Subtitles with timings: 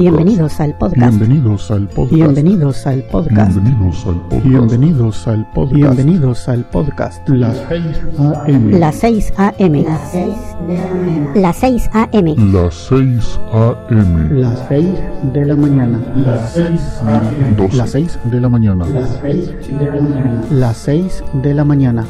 [0.00, 1.18] Bienvenidos al podcast.
[1.18, 2.14] Bienvenidos al podcast.
[2.14, 3.54] Bienvenidos al podcast.
[3.54, 4.44] Bienvenidos al podcast.
[4.46, 5.74] Bienvenidos al podcast.
[5.74, 7.28] Bienvenidos al podcast.
[7.28, 7.96] Las 6
[8.48, 8.70] AM.
[8.80, 9.84] Las 6 AM.
[11.34, 12.34] Las 6 AM.
[12.50, 14.40] Las 6 AM.
[14.40, 14.86] Las 6
[15.34, 16.00] de la mañana.
[16.16, 16.80] Las 6
[17.58, 17.76] Doce.
[17.76, 18.86] Las 6 de la mañana.
[18.86, 20.44] Las 6 de la mañana.
[20.50, 22.06] Las 6 de la mañana.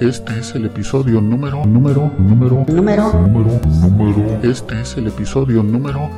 [0.00, 3.12] Este es el episodio número, número, número, Número.
[3.22, 4.38] número, número.
[4.42, 6.10] Este es el episodio número.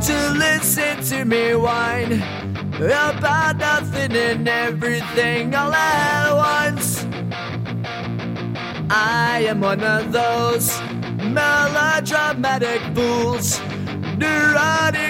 [0.00, 2.20] To listen to me whine
[2.74, 7.06] about nothing and everything all at once?
[8.90, 10.80] I am one of those
[11.22, 13.60] melodramatic fools,
[14.18, 15.09] neurotic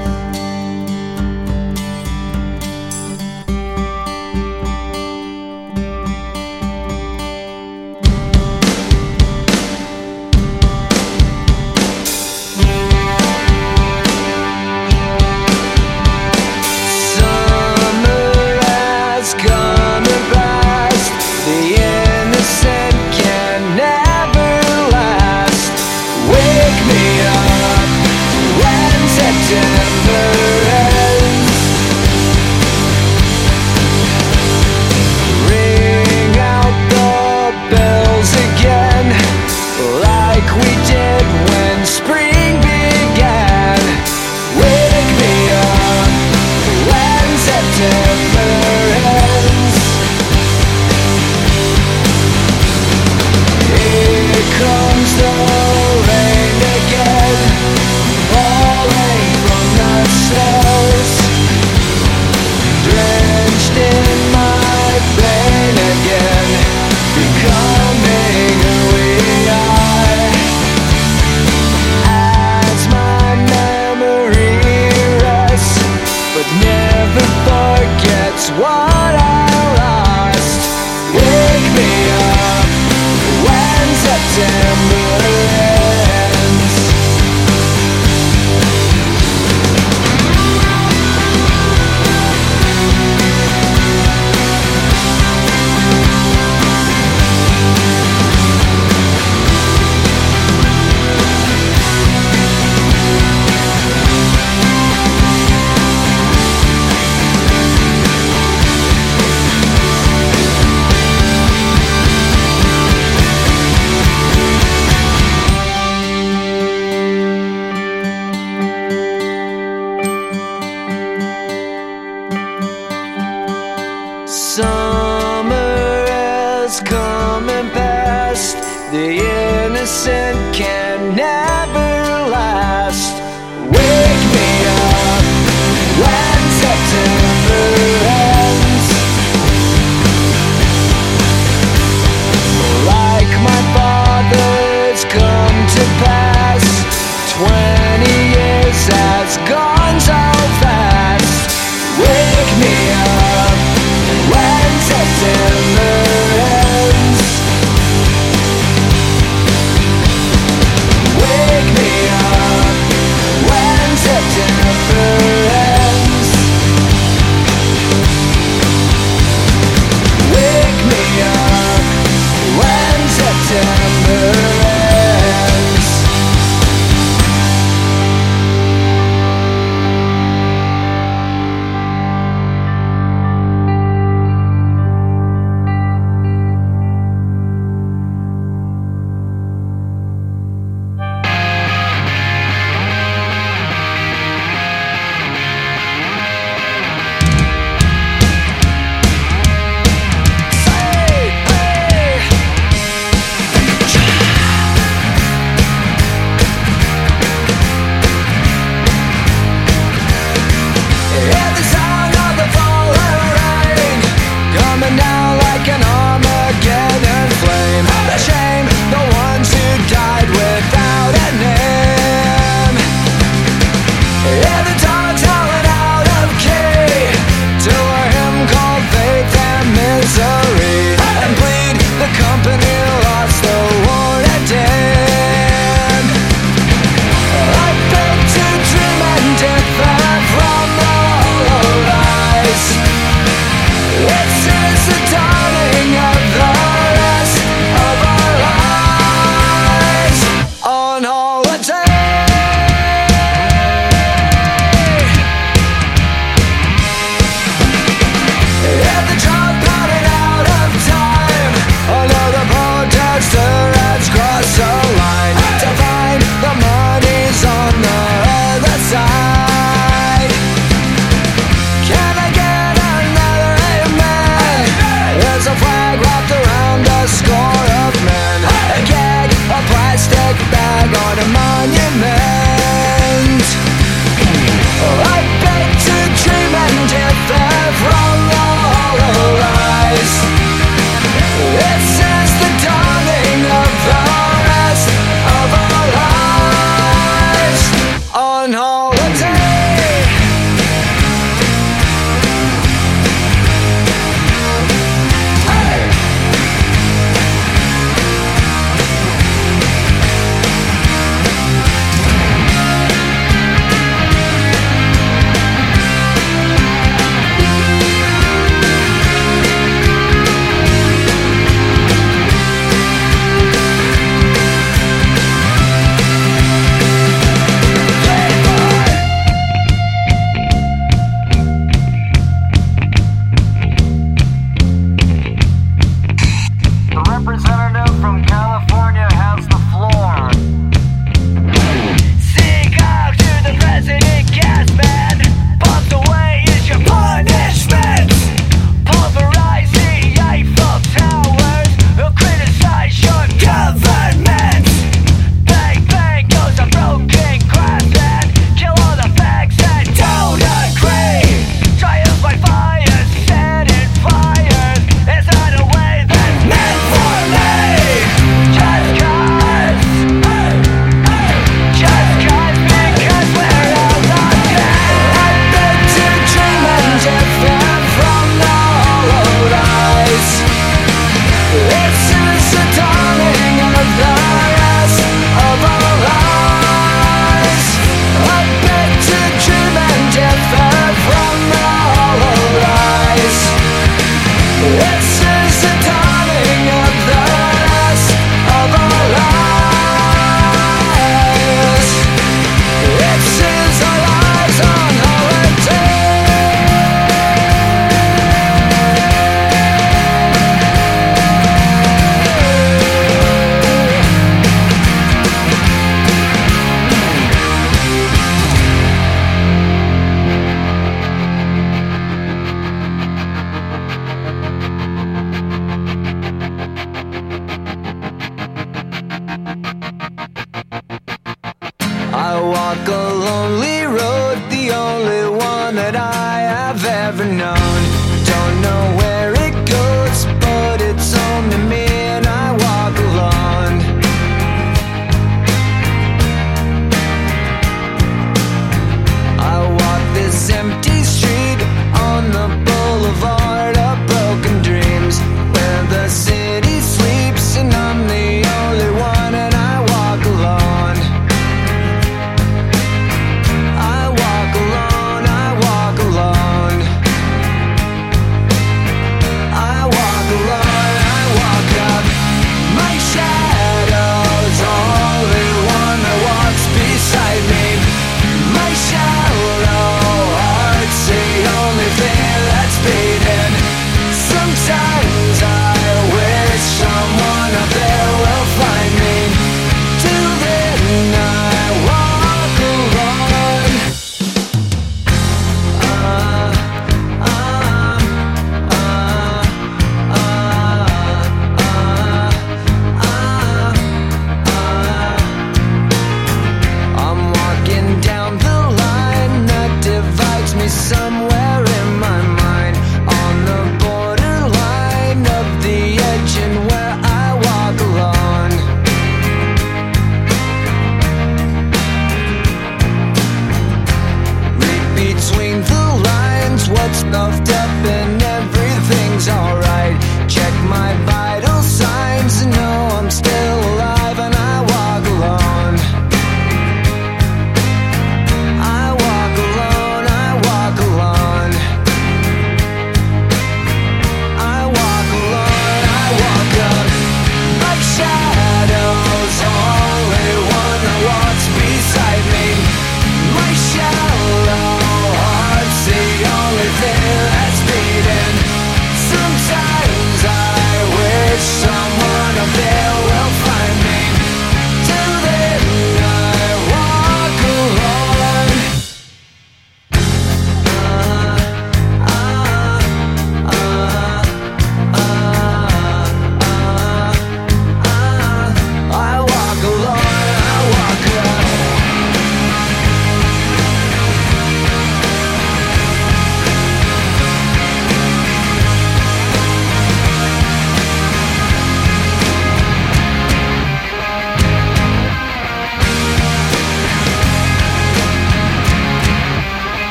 [394.61, 395.00] Yeah.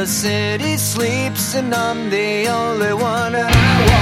[0.00, 3.95] the city sleeps and I'm the only one.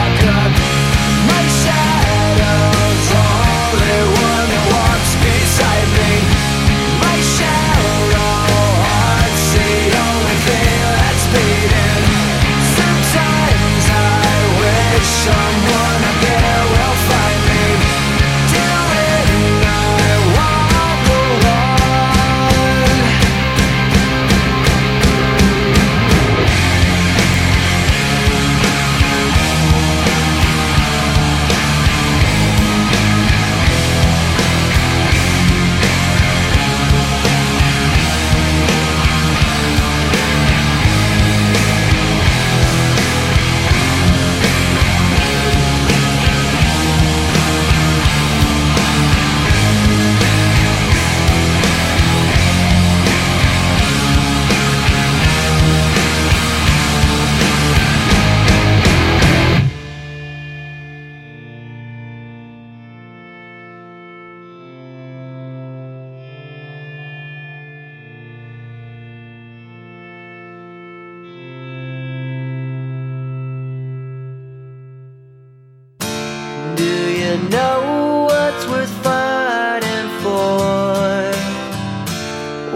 [77.54, 81.30] know what's worth fighting for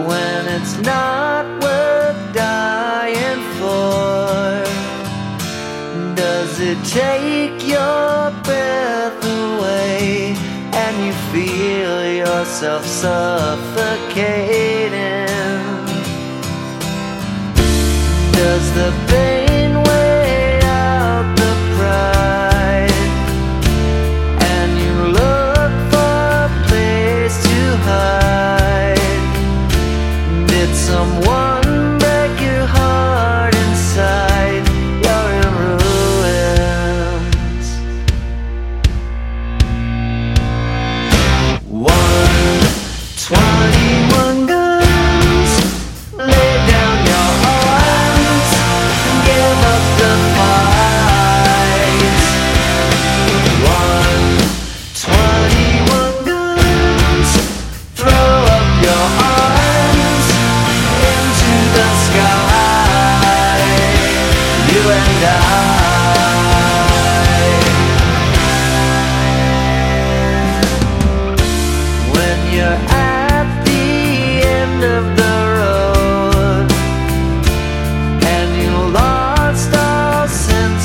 [0.09, 4.63] when it's not worth dying for.
[6.15, 10.35] Does it take your breath away
[10.83, 13.38] and you feel yourself suck?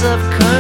[0.05, 0.54] of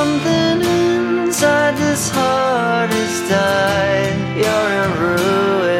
[0.00, 4.16] Something inside this heart has died.
[4.34, 5.79] You're in ruins.